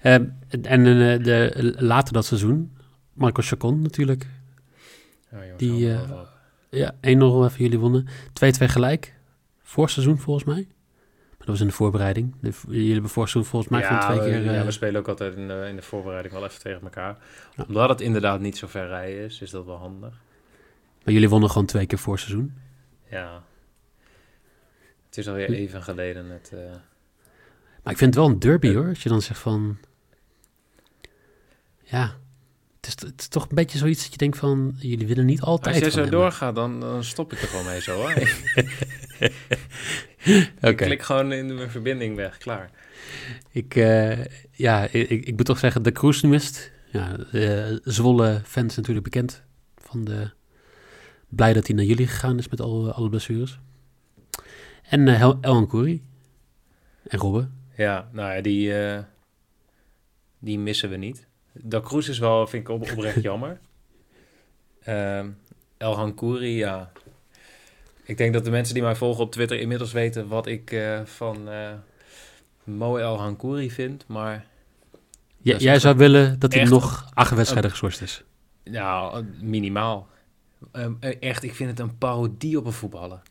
Ehm, 0.00 0.24
en 0.48 0.64
en 0.64 0.86
eh, 0.86 1.24
de, 1.24 1.74
later 1.78 2.12
dat 2.12 2.24
seizoen, 2.24 2.76
Marco 3.12 3.42
Chacon 3.42 3.82
natuurlijk. 3.82 4.26
Oh, 5.32 5.38
jongens, 5.40 5.58
Die, 5.58 5.92
eh. 5.92 6.10
Ja, 6.70 6.94
1-0 6.94 6.98
even 7.00 7.50
jullie 7.56 7.78
wonnen. 7.78 8.06
2-2 8.32 8.68
gelijk. 8.68 9.14
Voorseizoen 9.62 10.18
volgens 10.18 10.44
mij. 10.44 10.68
Maar 11.40 11.48
dat 11.48 11.58
was 11.58 11.60
in 11.60 11.66
de 11.66 11.72
voorbereiding. 11.72 12.34
De, 12.40 12.52
jullie 12.68 12.92
hebben 12.92 13.10
volgens 13.10 13.68
mij 13.68 13.82
gewoon 13.82 14.00
twee 14.00 14.18
we, 14.20 14.24
keer... 14.24 14.42
ja, 14.44 14.52
eh, 14.58 14.64
we 14.64 14.70
spelen 14.70 15.00
ook 15.00 15.08
altijd 15.08 15.36
in 15.36 15.48
de, 15.48 15.66
in 15.68 15.76
de 15.76 15.82
voorbereiding 15.82 16.34
wel 16.34 16.44
even 16.44 16.60
tegen 16.60 16.82
elkaar. 16.82 17.16
Ja. 17.56 17.64
Omdat 17.68 17.88
het 17.88 18.00
inderdaad 18.00 18.40
niet 18.40 18.58
zo 18.58 18.66
ver 18.66 18.86
rijden 18.86 19.24
is, 19.24 19.40
is 19.40 19.50
dat 19.50 19.64
wel 19.64 19.76
handig. 19.76 20.20
maar 21.04 21.14
jullie 21.14 21.28
wonnen 21.28 21.50
gewoon 21.50 21.66
twee 21.66 21.86
keer 21.86 21.98
voorseizoen. 21.98 22.54
Ja. 23.10 23.42
Het 25.06 25.18
is 25.18 25.28
alweer 25.28 25.52
even 25.52 25.82
geleden 25.82 26.30
het... 26.30 26.50
eh, 26.54 26.58
Maar 27.82 27.92
ik 27.92 27.98
vind 27.98 28.14
het 28.14 28.24
wel 28.24 28.28
een 28.28 28.38
derby 28.38 28.74
hoor. 28.74 28.88
Als 28.88 29.02
je 29.02 29.08
dan 29.08 29.22
zegt 29.22 29.40
van... 29.40 29.78
Ja, 31.82 32.16
is, 32.96 33.08
het 33.08 33.20
is 33.20 33.28
toch 33.28 33.42
een 33.42 33.54
beetje 33.54 33.78
zoiets 33.78 34.02
dat 34.02 34.12
je 34.12 34.18
denkt 34.18 34.38
van, 34.38 34.74
jullie 34.78 35.06
willen 35.06 35.26
niet 35.26 35.40
altijd 35.40 35.74
Als 35.74 35.84
jij 35.84 35.92
van 35.92 36.04
zo 36.04 36.18
doorgaat, 36.18 36.54
dan, 36.54 36.80
dan 36.80 37.04
stop 37.04 37.32
ik 37.32 37.40
er 37.40 37.48
gewoon 37.48 37.66
mee 37.66 37.80
zo 37.80 37.94
hoor. 37.94 38.10
Oké. 40.56 40.68
Ik 40.68 40.76
klik 40.76 41.02
gewoon 41.02 41.32
in 41.32 41.54
mijn 41.54 41.70
verbinding 41.70 42.16
weg, 42.16 42.38
klaar. 42.38 42.70
Ik, 43.50 43.74
eh, 43.74 44.24
ja, 44.52 44.88
ik, 44.90 45.10
ik 45.10 45.36
moet 45.36 45.44
toch 45.46 45.58
zeggen, 45.58 45.82
de 45.82 45.90
Kroesnumist. 45.90 46.72
Ja, 46.92 47.16
eh, 47.32 47.76
Zwolle 47.82 48.40
fans 48.44 48.76
natuurlijk 48.76 49.04
bekend 49.04 49.42
van 49.76 50.04
de... 50.04 50.30
Blij 51.28 51.52
dat 51.52 51.66
hij 51.66 51.76
naar 51.76 51.84
jullie 51.84 52.06
gegaan 52.06 52.38
is 52.38 52.48
met 52.48 52.60
al, 52.60 52.92
alle 52.92 53.08
blessures. 53.08 53.58
En 54.82 55.08
eh 55.08 55.20
El. 55.20 55.38
En 55.40 57.18
Robben. 57.18 57.58
Ja, 57.76 58.08
nou 58.12 58.34
ja, 58.34 58.40
die, 58.40 58.72
die 60.38 60.58
missen 60.58 60.90
we 60.90 60.96
niet. 60.96 61.28
Da 61.52 61.80
Cruz 61.80 62.08
is 62.08 62.18
wel, 62.18 62.46
vind 62.46 62.62
ik 62.62 62.74
op, 62.74 62.90
oprecht 62.90 63.22
jammer. 63.22 63.60
Ehm 64.80 65.28
El 65.76 66.12
Kouri, 66.14 66.56
ja. 66.56 66.92
Ik 68.04 68.16
denk 68.16 68.32
dat 68.32 68.44
de 68.44 68.50
mensen 68.50 68.74
die 68.74 68.82
mij 68.82 68.94
volgen 68.94 69.24
op 69.24 69.32
Twitter 69.32 69.60
inmiddels 69.60 69.92
weten 69.92 70.28
wat 70.28 70.46
ik 70.46 70.72
eh, 70.72 71.00
van 71.04 71.48
eh 71.48 71.72
Mo 72.64 72.96
El 72.96 73.36
Kouri 73.36 73.70
vind. 73.70 74.04
Maar 74.06 74.46
jij 75.38 75.78
zou 75.78 75.96
willen 75.96 76.38
dat 76.38 76.54
hij 76.54 76.64
nog 76.64 77.10
acht 77.14 77.34
wedstrijden 77.34 77.70
geschorst 77.70 78.02
is. 78.02 78.24
nou, 78.64 79.24
minimaal. 79.40 80.08
Ehm, 80.72 80.92
eh, 81.00 81.16
echt, 81.20 81.42
ik 81.42 81.54
vind 81.54 81.70
het 81.70 81.78
een 81.78 81.98
parodie 81.98 82.58
op 82.58 82.66
een 82.66 82.72
voetballer. 82.72 83.22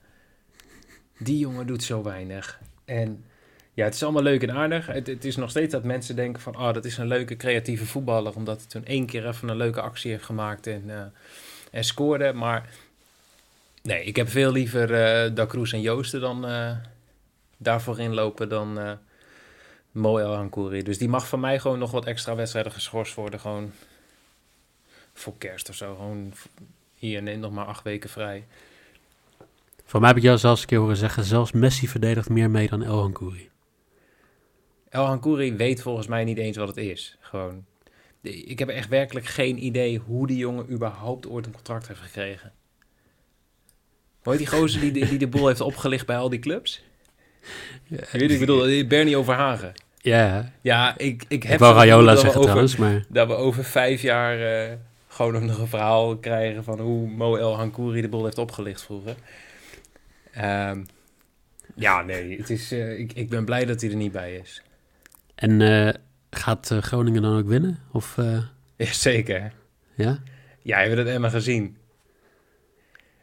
Die 1.18 1.38
jongen 1.38 1.68
doet 1.68 1.84
zo 1.84 2.04
weinig. 2.04 2.60
En 2.86 3.26
ja, 3.80 3.86
het 3.86 3.94
is 3.94 4.04
allemaal 4.04 4.24
leuk 4.24 4.44
en 4.44 4.52
aardig. 4.52 4.88
Het, 4.88 5.08
het 5.08 5.26
is 5.26 5.36
nog 5.36 5.50
steeds 5.50 5.72
dat 5.72 5.84
mensen 5.84 6.16
denken 6.16 6.42
van... 6.42 6.56
oh, 6.56 6.74
dat 6.74 6.86
is 6.86 6.98
een 6.98 7.08
leuke 7.08 7.36
creatieve 7.36 7.86
voetballer... 7.86 8.36
omdat 8.36 8.58
hij 8.58 8.70
toen 8.70 8.86
één 8.86 9.06
keer 9.06 9.28
even 9.28 9.50
een 9.50 9.58
leuke 9.58 9.82
actie 9.82 10.12
heeft 10.12 10.24
gemaakt 10.24 10.68
en, 10.68 10.84
eh, 10.88 11.02
en 11.72 11.84
scoorde. 11.84 12.34
Maar 12.34 12.70
nee, 13.84 14.04
ik 14.04 14.16
heb 14.16 14.30
veel 14.30 14.52
liever 14.52 14.94
eh 14.94 15.36
Da 15.36 15.48
en 15.72 15.82
Joosten 15.82 16.22
dan 16.22 16.48
eh, 16.48 16.72
daarvoor 17.58 18.00
inlopen... 18.00 18.50
dan 18.50 18.80
eh 18.80 18.92
Mo 19.92 20.18
El 20.18 20.36
Hankouri. 20.36 20.84
Dus 20.84 20.98
die 20.98 21.10
mag 21.10 21.28
van 21.28 21.40
mij 21.40 21.60
gewoon 21.60 21.80
nog 21.80 21.92
wat 21.92 22.06
extra 22.06 22.36
wedstrijden 22.36 22.72
geschorst 22.72 23.16
worden. 23.16 23.40
Gewoon 23.40 23.72
voor 25.14 25.38
kerst 25.38 25.70
of 25.70 25.76
zo. 25.76 25.96
Gewoon 25.96 26.34
hier, 26.96 27.22
neem 27.22 27.40
nog 27.40 27.52
maar 27.52 27.66
acht 27.66 27.84
weken 27.84 28.10
vrij. 28.10 28.46
Voor 29.86 30.00
mij 30.00 30.10
heb 30.10 30.18
ik 30.18 30.24
jou 30.24 30.38
zelfs 30.38 30.62
een 30.62 30.68
keer 30.68 30.80
horen 30.80 30.98
zeggen, 30.98 31.24
zelfs 31.24 31.52
Messi 31.52 31.88
verdedigt 31.88 32.30
meer 32.30 32.50
mee 32.50 32.70
dan 32.70 32.84
Elhan 32.84 33.14
Kouri. 33.14 33.50
El 34.90 35.06
Hankouri 35.06 35.54
weet 35.56 35.82
volgens 35.82 36.08
mij 36.08 36.24
niet 36.24 36.38
eens 36.38 36.58
wat 36.58 36.68
het 36.68 36.78
is. 36.78 37.18
Gewoon. 37.20 37.66
Ik 38.22 38.60
heb 38.60 38.70
echt 38.70 38.90
werkelijk 38.90 39.26
geen 39.26 39.66
idee 39.66 39.98
hoe 39.98 40.28
die 40.28 40.38
jongen 40.38 40.72
überhaupt 40.72 41.28
ooit 41.28 41.46
een 41.46 41.54
contract 41.54 41.88
heeft 41.88 42.00
gekregen. 42.00 42.52
Je 44.24 44.38
die 44.38 44.48
gozer 44.48 44.82
die, 44.82 44.92
die, 44.92 45.18
de 45.18 45.28
boel 45.28 45.48
heeft 45.48 45.62
opgelicht 45.62 46.06
bij 46.06 46.18
al 46.18 46.30
die 46.30 46.40
clubs? 46.40 46.84
Weet 47.88 48.10
je, 48.12 48.28
ik 48.28 48.40
bedoel, 48.40 48.88
Bernie 48.88 49.18
Overhagen. 49.18 49.74
Ja, 49.98 50.52
Ja, 50.62 50.98
ik, 50.98 51.24
ik 51.28 51.44
heb 51.44 51.52
ik 51.54 51.60
wou 51.60 51.74
we 51.74 52.06
zeggen 52.22 52.30
over- 52.30 52.42
trouwens, 52.42 52.76
maar... 52.76 53.06
Dat 53.10 53.28
we 53.28 53.34
over 53.34 53.64
vijf 53.64 54.02
jaar 54.02 54.68
eh, 54.70 54.76
gewoon 55.08 55.46
nog 55.46 55.58
een 55.60 55.68
verhaal 55.68 56.18
krijgen 56.18 56.64
van 56.64 56.80
hoe 56.80 57.10
Mo 57.10 57.36
El 57.36 57.56
Hankouri 57.56 58.02
de 58.02 58.08
boel 58.08 58.24
heeft 58.24 58.38
opgelicht 58.38 58.82
vroeger. 58.82 59.16
Ehm, 60.32 60.84
ja, 61.76 62.02
nee, 62.02 62.38
het 62.38 62.50
is, 62.50 62.72
eh, 62.72 63.00
ik, 63.00 63.14
ik 63.14 63.30
ben 63.30 63.46
blij 63.46 63.66
dat 63.66 63.82
hij 63.82 63.90
er 63.90 63.96
niet 63.96 64.12
bij 64.12 64.36
is. 64.36 64.62
En 65.40 65.62
eh, 65.62 65.94
gaat 66.32 66.72
eh, 66.72 66.78
Groningen 66.78 67.22
dan 67.22 67.38
ook 67.38 67.48
winnen? 67.48 67.80
Of, 67.92 68.18
eh, 68.18 68.38
Jazeker. 68.78 69.52
ja? 69.96 70.20
Ja, 70.62 70.80
je 70.80 70.88
hebt 70.88 70.98
het 70.98 71.08
Emma 71.08 71.30
gezien. 71.30 71.78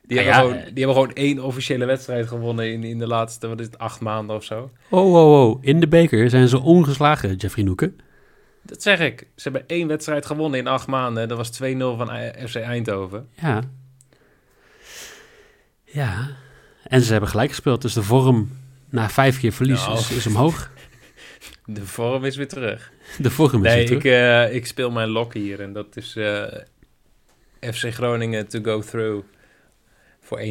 Die, 0.03 0.19
Ah, 0.19 0.25
hebben 0.25 0.43
ja, 0.45 0.51
gewoon, 0.51 0.75
die 0.75 0.85
hebben 0.85 0.95
gewoon 1.03 1.13
één 1.15 1.45
officiële 1.45 1.85
wedstrijd 1.85 2.27
gewonnen 2.29 2.73
in, 2.73 2.85
in 2.85 2.99
de 2.99 3.07
laatste, 3.07 3.49
wat 3.49 3.61
is 3.61 3.67
het, 3.67 3.79
acht 3.79 4.01
maanden 4.01 4.37
of 4.37 4.45
zo. 4.45 4.71
Oh, 4.89 5.15
oh, 5.15 5.49
oh. 5.51 5.59
In 5.65 5.81
de 5.81 5.89
beker 5.89 6.31
zijn 6.31 6.49
ze 6.49 6.61
ongeslagen, 6.61 7.35
Jeffrey 7.37 7.65
Noeken. 7.65 7.99
Dat 8.63 8.83
zeg 8.83 9.01
ik. 9.01 9.27
Ze 9.35 9.43
hebben 9.43 9.69
één 9.69 9.89
wedstrijd 9.89 10.27
gewonnen 10.27 10.59
in 10.61 10.67
acht 10.67 10.87
maanden. 10.87 11.29
Dat 11.29 11.37
was 11.37 11.51
2-0 11.63 11.97
van 11.97 12.11
FC 12.49 12.55
Eindhoven. 12.57 13.29
Ja. 13.35 13.63
Ja. 15.85 16.29
En 16.83 17.01
ze 17.03 17.11
hebben 17.13 17.31
gelijk 17.31 17.51
gespeeld, 17.51 17.83
dus 17.83 17.93
de 17.93 18.03
vorm 18.03 18.51
na 18.91 19.09
vijf 19.09 19.41
keer 19.41 19.53
verlies 19.53 19.87
Nou. 19.87 19.99
is, 19.99 20.11
is 20.11 20.27
omhoog. 20.27 20.71
De 21.65 21.87
vorm 21.87 22.25
is 22.25 22.37
weer 22.37 22.49
terug. 22.49 22.93
De 23.19 23.31
vorm 23.31 23.65
is 23.65 23.73
Nee, 23.73 23.87
weer 23.89 23.97
ik, 23.97 24.01
terug. 24.03 24.49
eh, 24.49 24.55
ik 24.55 24.67
speel 24.67 24.91
mijn 24.91 25.09
lok 25.09 25.35
hier 25.35 25.61
en 25.61 25.73
dat 25.73 25.97
is 25.97 26.17
eh, 26.17 26.45
FC 27.61 27.95
Groningen 27.95 28.49
to 28.49 28.61
go 28.63 28.81
through 28.81 29.27
voor 30.21 30.41
1,80. 30.41 30.45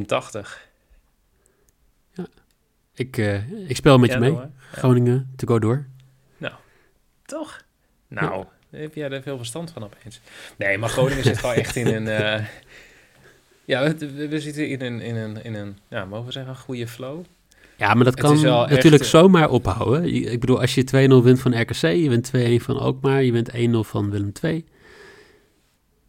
Ik, 2.94 3.18
eh, 3.18 3.52
ik 3.70 3.76
speel 3.76 3.98
met 3.98 4.10
je 4.12 4.16
Ja, 4.16 4.22
mee. 4.22 4.38
Groningen, 4.72 5.34
to 5.36 5.48
go 5.48 5.60
door. 5.60 5.86
Toch? 7.26 7.64
Nou, 8.08 8.46
heb 8.70 8.94
jij 8.96 9.10
er 9.12 9.22
veel 9.22 9.38
verstand 9.38 9.72
van 9.72 9.84
opeens. 9.84 10.20
Nee, 10.58 10.78
maar 10.78 10.90
Groningen 10.90 11.24
zit 11.24 11.38
gewoon 11.38 11.56
echt 11.56 11.76
in 11.76 11.88
een... 11.88 12.06
ja, 13.66 13.84
we, 13.84 13.98
we- 14.14 14.28
we 14.28 14.40
zitten 14.40 14.70
in 14.70 14.82
een, 14.82 15.02
in 15.02 15.16
een, 15.16 15.44
in 15.44 15.54
een 15.56 15.78
ja, 15.88 16.06
mogen 16.06 16.26
we 16.26 16.32
zeggen, 16.32 16.52
een 16.52 16.58
goede 16.60 16.88
flow. 16.88 17.24
Ja, 17.78 17.94
maar 17.94 18.04
dat 18.04 18.16
kan 18.16 18.36
natuurlijk 18.42 19.04
echt, 19.04 19.14
eh, 19.14 19.20
zomaar 19.20 19.50
ophouden. 19.50 20.06
Ik 20.32 20.40
bedoel, 20.40 20.60
als 20.62 20.76
je 20.76 20.84
2-0 20.84 21.24
wint 21.24 21.40
van 21.42 21.62
RKC, 21.62 21.76
je 21.82 22.10
wint 22.10 22.24
2-1 22.36 22.62
van 22.62 22.78
Alkmaar, 22.78 23.24
je 23.24 23.32
wint 23.32 23.50
1-0 23.54 23.84
van 23.84 24.10
Willem 24.10 24.32
II. 24.44 24.66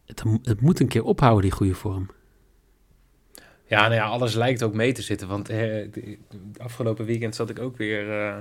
Het, 0.05 0.23
het 0.43 0.61
moet 0.61 0.79
een 0.79 0.87
keer 0.87 1.03
ophouden, 1.03 1.41
die 1.41 1.51
goede 1.51 1.73
vorm. 1.73 2.09
Ja, 3.65 3.81
nou 3.81 3.93
ja, 3.93 4.05
alles 4.05 4.33
lijkt 4.33 4.63
ook 4.63 4.73
mee 4.73 4.91
te 4.91 5.01
zitten. 5.01 5.27
Want 5.27 5.49
eh, 5.49 5.57
de- 5.91 6.17
afgelopen 6.57 7.05
weekend 7.05 7.35
zat 7.35 7.49
ik 7.49 7.59
ook 7.59 7.77
weer... 7.77 8.11
eh, 8.27 8.37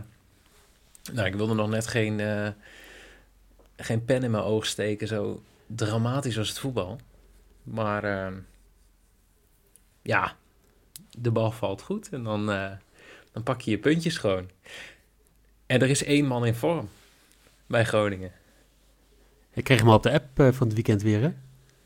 nou, 1.12 1.26
ik 1.26 1.34
wilde 1.34 1.54
nog 1.54 1.68
net 1.68 1.86
geen, 1.86 2.20
eh, 2.20 2.48
geen 3.76 4.04
pen 4.04 4.22
in 4.22 4.30
mijn 4.30 4.42
oog 4.44 4.66
steken. 4.66 5.08
Zo 5.08 5.42
dramatisch 5.66 6.38
als 6.38 6.48
het 6.48 6.58
voetbal. 6.58 6.98
Maar 7.62 8.32
ja, 10.02 10.36
de 11.18 11.30
bal 11.30 11.50
valt 11.50 11.82
goed. 11.82 12.08
En 12.08 12.22
dan, 12.22 12.50
dan 13.36 13.44
pak 13.44 13.60
je 13.60 13.70
je 13.70 13.78
puntjes 13.78 14.18
gewoon. 14.18 14.48
En 15.66 15.80
er 15.82 15.88
is 15.88 16.04
één 16.04 16.26
man 16.26 16.46
in 16.46 16.54
vorm 16.54 16.88
bij 17.66 17.84
Groningen. 17.84 18.32
Ik 19.52 19.64
kreeg 19.64 19.78
hem 19.78 19.88
al 19.88 19.94
op 19.94 20.02
de 20.02 20.12
app 20.12 20.40
eh, 20.40 20.48
van 20.52 20.66
het 20.66 20.74
weekend 20.74 21.02
weer, 21.02 21.20
hè? 21.20 21.30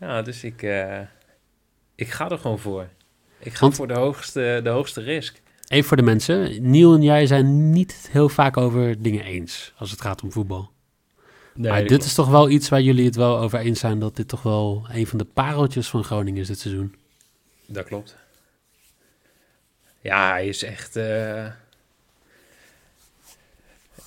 Ja, 0.06 0.22
dus 0.22 0.44
ik, 0.44 0.62
eh, 0.62 1.00
ik 1.94 2.08
ga 2.08 2.30
er 2.30 2.38
gewoon 2.38 2.58
voor. 2.58 2.88
Ik 3.38 3.52
ga 3.54 3.60
Want- 3.60 3.74
voor 3.74 3.88
de 3.88 3.94
hoogste, 3.94 4.60
de 4.62 4.68
hoogste 4.68 5.00
risk. 5.00 5.40
Even 5.68 5.88
voor 5.88 5.96
de 5.96 6.02
mensen. 6.02 6.70
Niel 6.70 6.94
en 6.94 7.02
jij 7.02 7.26
zijn 7.26 7.70
niet 7.70 8.08
heel 8.10 8.28
vaak 8.28 8.56
over 8.56 9.02
dingen 9.02 9.24
eens 9.24 9.72
als 9.76 9.90
het 9.90 10.00
gaat 10.00 10.22
om 10.22 10.32
voetbal. 10.32 10.70
Nee, 11.54 11.70
maar 11.70 11.78
dit 11.80 11.88
klopt. 11.88 12.04
is 12.04 12.14
toch 12.14 12.28
wel 12.28 12.50
iets 12.50 12.68
waar 12.68 12.82
jullie 12.82 13.04
het 13.04 13.16
wel 13.16 13.38
over 13.38 13.58
eens 13.58 13.80
zijn... 13.80 13.98
dat 13.98 14.16
dit 14.16 14.28
toch 14.28 14.42
wel 14.42 14.86
een 14.90 15.06
van 15.06 15.18
de 15.18 15.24
pareltjes 15.24 15.88
van 15.88 16.04
Groningen 16.04 16.40
is 16.40 16.46
dit 16.46 16.58
seizoen. 16.58 16.94
Dat 17.66 17.84
klopt. 17.84 18.16
Ja, 20.00 20.30
hij 20.30 20.48
is 20.48 20.62
echt 20.62 20.96
eh 20.96 21.46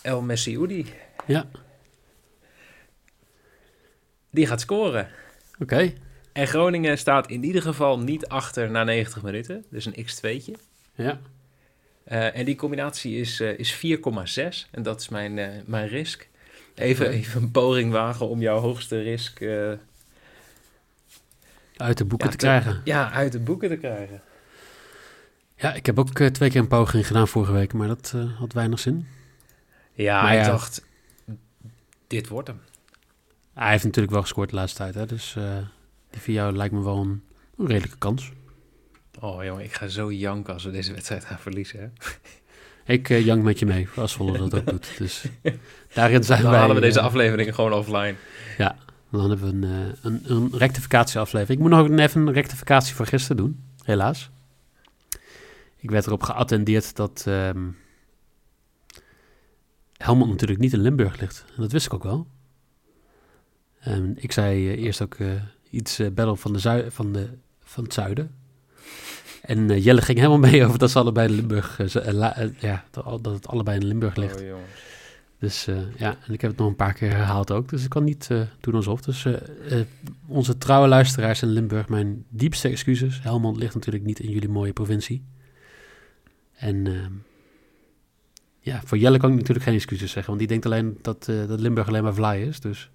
El 0.01 0.21
Messiudi. 0.21 0.93
Ja, 1.25 1.45
Die 4.29 4.47
gaat 4.47 4.61
scoren. 4.61 5.07
oké. 5.59 5.93
En 6.31 6.47
Groningen 6.47 6.97
staat 6.97 7.27
in 7.29 7.43
ieder 7.43 7.61
geval 7.61 7.99
niet 7.99 8.27
achter 8.27 8.71
na 8.71 8.83
90 8.83 9.21
minuten. 9.23 9.65
Dus 9.69 9.85
een 9.85 9.95
x2'tje. 10.05 10.51
Ja. 10.95 11.19
Eh, 12.03 12.37
en 12.37 12.45
die 12.45 12.55
combinatie 12.55 13.19
is, 13.19 13.39
eh, 13.39 13.57
is 13.59 13.71
4,6. 13.73 14.67
En 14.71 14.83
dat 14.83 14.99
is 15.01 15.09
mijn, 15.09 15.63
mijn 15.65 15.87
risk. 15.87 16.27
Even, 16.75 17.09
even 17.09 17.41
een 17.41 17.51
poging 17.51 17.91
wagen 17.91 18.27
om 18.27 18.41
jouw 18.41 18.59
hoogste 18.59 19.01
risk 19.01 19.41
Uit 21.77 21.97
de 21.97 22.05
boeken 22.05 22.27
Ja, 22.27 22.33
te 22.33 22.37
te- 22.39 22.45
krijgen. 22.45 22.81
ja, 22.83 23.11
uit 23.11 23.31
de 23.31 23.39
boeken 23.39 23.69
te 23.69 23.77
krijgen. 23.77 24.21
Ja, 25.55 25.73
ik 25.73 25.85
heb 25.85 25.99
ook 25.99 26.19
eh, 26.19 26.27
twee 26.27 26.49
keer 26.49 26.61
een 26.61 26.67
poging 26.67 27.07
gedaan 27.07 27.27
vorige 27.27 27.51
week... 27.51 27.73
maar 27.73 27.87
dat 27.87 28.11
eh, 28.15 28.39
had 28.39 28.53
weinig 28.53 28.79
zin. 28.79 29.07
Ja, 29.93 30.21
Maar 30.21 30.33
ik 30.33 30.39
ja. 30.39 30.47
dacht, 30.47 30.85
dit 32.07 32.27
wordt 32.27 32.47
hem. 32.47 32.59
Hij 33.53 33.71
heeft 33.71 33.83
natuurlijk 33.83 34.13
wel 34.13 34.21
gescoord 34.21 34.49
de 34.49 34.55
laatste 34.55 34.77
tijd, 34.77 34.95
hè? 34.95 35.05
dus 35.05 35.35
eh, 35.35 35.57
die 36.09 36.21
voor 36.21 36.33
jou 36.33 36.55
lijkt 36.55 36.73
me 36.73 36.83
wel 36.83 36.97
een, 36.97 37.23
een 37.57 37.67
redelijke 37.67 37.97
kans. 37.97 38.31
Oh 39.19 39.43
jongen, 39.43 39.63
ik 39.63 39.73
ga 39.73 39.87
zo 39.87 40.11
janken 40.11 40.53
als 40.53 40.63
we 40.63 40.71
deze 40.71 40.93
wedstrijd 40.93 41.25
gaan 41.25 41.39
verliezen. 41.39 41.79
Hè? 41.79 42.13
Ik 42.85 43.07
jank 43.07 43.43
met 43.43 43.59
je 43.59 43.65
mee, 43.65 43.87
als 43.95 44.11
Zwolle 44.11 44.37
dat 44.37 44.55
ook 44.55 44.65
doet. 44.65 44.97
Dus 44.97 45.25
daarin 45.93 46.23
zijn 46.23 46.41
Dan 46.41 46.51
wij... 46.51 46.59
halen 46.59 46.75
we 46.75 46.81
deze 46.81 46.99
eh, 46.99 47.05
aflevering 47.05 47.55
gewoon 47.55 47.73
offline. 47.73 48.15
Dan 49.11 49.29
hebben 49.29 49.59
we 49.61 49.67
een, 49.67 49.95
een, 50.01 50.23
een 50.25 50.51
rectificatieaflevering. 50.57 51.59
Ik 51.59 51.67
moet 51.67 51.89
nog 51.89 51.99
even 51.99 52.27
een 52.27 52.33
rectificatie 52.33 52.95
van 52.95 53.05
gisteren 53.05 53.37
doen, 53.37 53.63
helaas. 53.83 54.29
Ik 55.83 55.91
werd 55.91 56.05
erop 56.05 56.23
geattendeerd 56.23 56.95
dat 56.95 57.23
ehm 57.27 57.69
Helmond 60.03 60.29
natuurlijk 60.29 60.59
niet 60.59 60.73
in 60.73 60.79
Limburg 60.79 61.19
ligt. 61.19 61.45
En 61.55 61.61
dat 61.61 61.71
wist 61.71 61.85
ik 61.85 61.93
ook 61.93 62.03
wel. 62.03 62.27
Ehm, 63.79 64.11
ik 64.15 64.31
zei 64.31 64.69
eh, 64.69 64.83
eerst 64.83 65.01
ook 65.01 65.13
eh, 65.13 65.27
iets 65.69 65.99
uh, 65.99 66.09
Battle 66.09 66.35
van, 66.35 66.53
de 66.53 66.59
zui 66.59 66.91
van, 66.91 67.13
de, 67.13 67.29
van 67.59 67.83
het 67.83 67.93
zuiden. 67.93 68.35
En 69.41 69.69
uh, 69.69 69.83
Jelle 69.83 70.01
ging 70.01 70.17
helemaal 70.17 70.49
mee 70.51 70.65
over 70.65 70.79
dat 70.79 70.91
ze 70.91 70.99
allebei 70.99 71.27
in 71.27 71.35
Limburg, 71.35 71.93
ja, 72.59 72.83
dat, 72.91 73.25
het 73.25 73.47
allebei 73.47 73.79
in 73.79 73.85
Limburg 73.85 74.15
ligt. 74.15 74.41
Oh. 74.41 74.47
Dus 75.39 75.65
ja, 75.97 76.17
en 76.25 76.33
ik 76.33 76.41
heb 76.41 76.51
het 76.51 76.59
nog 76.59 76.67
een 76.67 76.75
paar 76.75 76.93
keer 76.93 77.09
herhaald 77.09 77.51
ook. 77.51 77.69
Dus 77.69 77.83
ik 77.83 77.89
kan 77.89 78.03
niet 78.03 78.29
doen 78.59 78.73
alsof. 78.73 79.01
Dus 79.01 79.27
onze 80.27 80.57
trouwe 80.57 80.87
luisteraars 80.87 81.41
in 81.41 81.49
Limburg, 81.49 81.89
mijn 81.89 82.25
diepste 82.29 82.69
excuses. 82.69 83.19
Helmond 83.21 83.57
ligt 83.57 83.73
natuurlijk 83.73 84.05
niet 84.05 84.19
in 84.19 84.29
jullie 84.29 84.49
mooie 84.49 84.73
provincie. 84.73 85.23
En 86.63 86.87
ehm, 86.87 87.13
ja, 88.59 88.81
voor 88.85 88.97
Jelle 88.97 89.17
kan 89.17 89.31
ik 89.31 89.37
natuurlijk 89.37 89.65
geen 89.65 89.75
excuses 89.75 90.11
zeggen. 90.11 90.25
Want 90.25 90.39
die 90.39 90.47
denkt 90.47 90.65
alleen 90.65 90.97
dat, 91.01 91.25
dat 91.25 91.59
Limburg 91.59 91.87
alleen 91.87 92.03
maar 92.03 92.13
vlaai 92.13 92.47
is. 92.47 92.59
Dus 92.59 92.89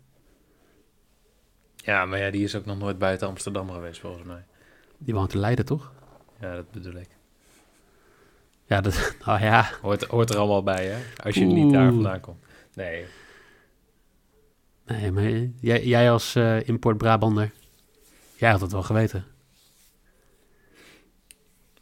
ja, 1.76 2.04
maar 2.04 2.18
ja, 2.18 2.30
die 2.30 2.44
is 2.44 2.54
ook 2.54 2.64
nog 2.64 2.78
nooit 2.78 2.98
buiten 2.98 3.28
Amsterdam 3.28 3.70
geweest, 3.70 4.00
volgens 4.00 4.24
mij. 4.24 4.44
Die 4.98 5.14
woont 5.14 5.34
in 5.34 5.40
Leiden, 5.40 5.64
toch? 5.64 5.92
Ja, 6.40 6.54
dat 6.54 6.70
bedoel 6.70 6.94
ik. 6.94 7.08
Ja, 8.66 8.80
dat, 8.80 9.14
nou 9.26 9.40
ja. 9.40 9.70
Hoort, 9.82 10.04
hoort 10.04 10.30
er 10.30 10.36
allemaal 10.36 10.62
bij, 10.62 10.86
hè? 10.86 10.98
Als 11.24 11.34
je 11.34 11.44
niet 11.44 11.72
daar 11.72 11.92
vandaan 11.92 12.20
komt. 12.20 12.44
Nee. 12.74 13.04
Nee, 14.86 15.12
maar 15.12 15.30
jij, 15.60 15.84
jij 15.84 16.10
als 16.10 16.36
uh, 16.36 16.68
import 16.68 16.98
Brabander, 16.98 17.52
jij 18.36 18.50
had 18.50 18.60
het 18.60 18.72
wel 18.72 18.82
geweten. 18.82 19.24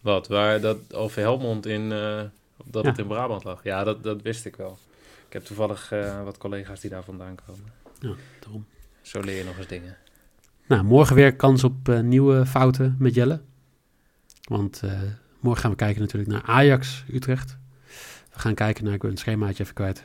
Wat? 0.06 0.28
Waar 0.28 0.60
dat, 0.60 0.92
of 0.92 1.14
Helmond 1.14 1.66
in, 1.66 1.82
uh, 1.82 2.22
dat 2.64 2.84
het 2.84 2.98
in 2.98 3.06
Brabant 3.06 3.44
lag? 3.44 3.64
Ja, 3.64 3.84
dat, 3.84 4.02
dat 4.02 4.22
wist 4.22 4.44
ik 4.44 4.56
wel. 4.56 4.78
Ik 5.26 5.32
heb 5.32 5.44
toevallig 5.44 5.92
uh, 5.92 6.22
wat 6.24 6.38
collega's 6.38 6.80
die 6.80 6.90
daar 6.90 7.04
vandaan 7.04 7.34
komen. 7.46 7.72
Ja, 7.98 8.14
daarom. 8.40 8.66
Zo 9.02 9.20
leer 9.20 9.36
je 9.36 9.44
nog 9.44 9.58
eens 9.58 9.66
dingen. 9.66 9.96
Nou, 10.66 10.84
morgen 10.84 11.16
weer 11.16 11.36
kans 11.36 11.64
op 11.64 11.88
uh, 11.88 12.00
nieuwe 12.00 12.46
fouten 12.46 12.96
met 12.98 13.14
Jelle. 13.14 13.40
Want 14.42 14.82
morgen 15.40 15.62
gaan 15.62 15.70
we 15.70 15.76
kijken 15.76 16.00
natuurlijk 16.00 16.30
naar 16.30 16.42
Ajax 16.42 17.04
Utrecht. 17.12 17.58
We 18.32 18.38
gaan 18.38 18.54
kijken 18.54 18.84
naar, 18.84 18.94
ik 18.94 19.02
wil 19.02 19.10
een 19.10 19.16
schemaatje 19.16 19.62
even 19.62 19.74
kwijt. 19.74 20.04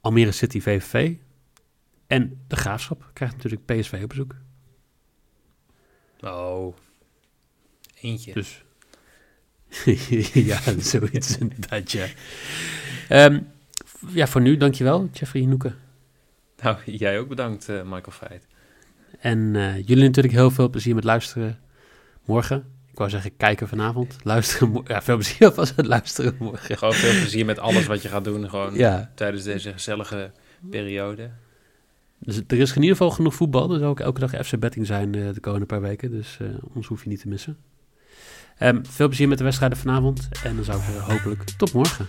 Almere 0.00 0.32
City 0.32 0.60
VVV. 0.60 1.14
En 2.06 2.44
de 2.48 2.56
Graafschap 2.56 3.10
krijgt 3.12 3.34
natuurlijk 3.34 3.64
PSV 3.64 4.00
op 4.02 4.08
bezoek. 4.08 4.34
Oh, 6.20 6.74
eentje. 8.00 8.32
Dus 8.32 8.64
ja, 10.50 10.60
zoiets 10.78 11.38
inderdaad, 11.38 11.92
ja. 11.92 12.06
Um, 13.08 13.48
ja, 14.08 14.26
voor 14.26 14.40
nu 14.40 14.56
dankjewel, 14.56 15.08
Jeffrey 15.12 15.44
Noeken. 15.44 15.74
Nou, 16.62 16.76
jij 16.84 17.18
ook 17.18 17.28
bedankt, 17.28 17.68
uh, 17.68 17.82
Michael 17.82 18.10
Feit. 18.10 18.46
En 19.18 19.54
uh, 19.54 19.76
jullie 19.86 20.04
natuurlijk 20.04 20.34
heel 20.34 20.50
veel 20.50 20.68
plezier 20.68 20.94
met 20.94 21.04
luisteren 21.04 21.58
morgen. 22.24 22.64
Ik 22.90 22.98
wou 22.98 23.10
zeggen 23.10 23.36
kijken 23.36 23.68
vanavond, 23.68 24.16
luisteren. 24.22 24.82
Ja, 24.86 25.02
veel 25.02 25.16
plezier 25.16 25.54
als 25.54 25.74
het 25.76 25.86
luisteren 25.86 26.36
morgen. 26.38 26.78
Gewoon 26.78 26.94
veel 26.94 27.20
plezier 27.20 27.44
met 27.44 27.58
alles 27.58 27.86
wat 27.86 28.02
je 28.02 28.08
gaat 28.08 28.24
doen, 28.24 28.48
gewoon 28.48 28.74
ja. 28.74 29.12
tijdens 29.14 29.44
deze 29.44 29.72
gezellige 29.72 30.30
periode. 30.70 31.30
Dus 32.18 32.40
er 32.46 32.58
is 32.58 32.70
in 32.70 32.82
ieder 32.82 32.96
geval 32.96 33.10
genoeg 33.10 33.34
voetbal. 33.34 33.72
Er 33.72 33.78
zal 33.78 33.88
ook 33.88 34.00
elke 34.00 34.20
dag 34.20 34.46
FC 34.46 34.58
Betting 34.58 34.86
zijn 34.86 35.16
uh, 35.16 35.32
de 35.32 35.40
komende 35.40 35.66
paar 35.66 35.80
weken. 35.80 36.10
Dus 36.10 36.38
ons 36.74 36.86
hoef 36.86 37.02
je 37.02 37.08
niet 37.08 37.20
te 37.20 37.28
missen. 37.28 37.56
Um, 38.58 38.82
veel 38.88 39.06
plezier 39.06 39.28
met 39.28 39.38
de 39.38 39.44
wedstrijden 39.44 39.78
vanavond. 39.78 40.28
En 40.44 40.56
dan 40.56 40.64
zou 40.64 40.78
ik 40.78 40.84
zeggen 40.84 41.12
hopelijk 41.14 41.44
tot 41.56 41.72
morgen. 41.72 42.08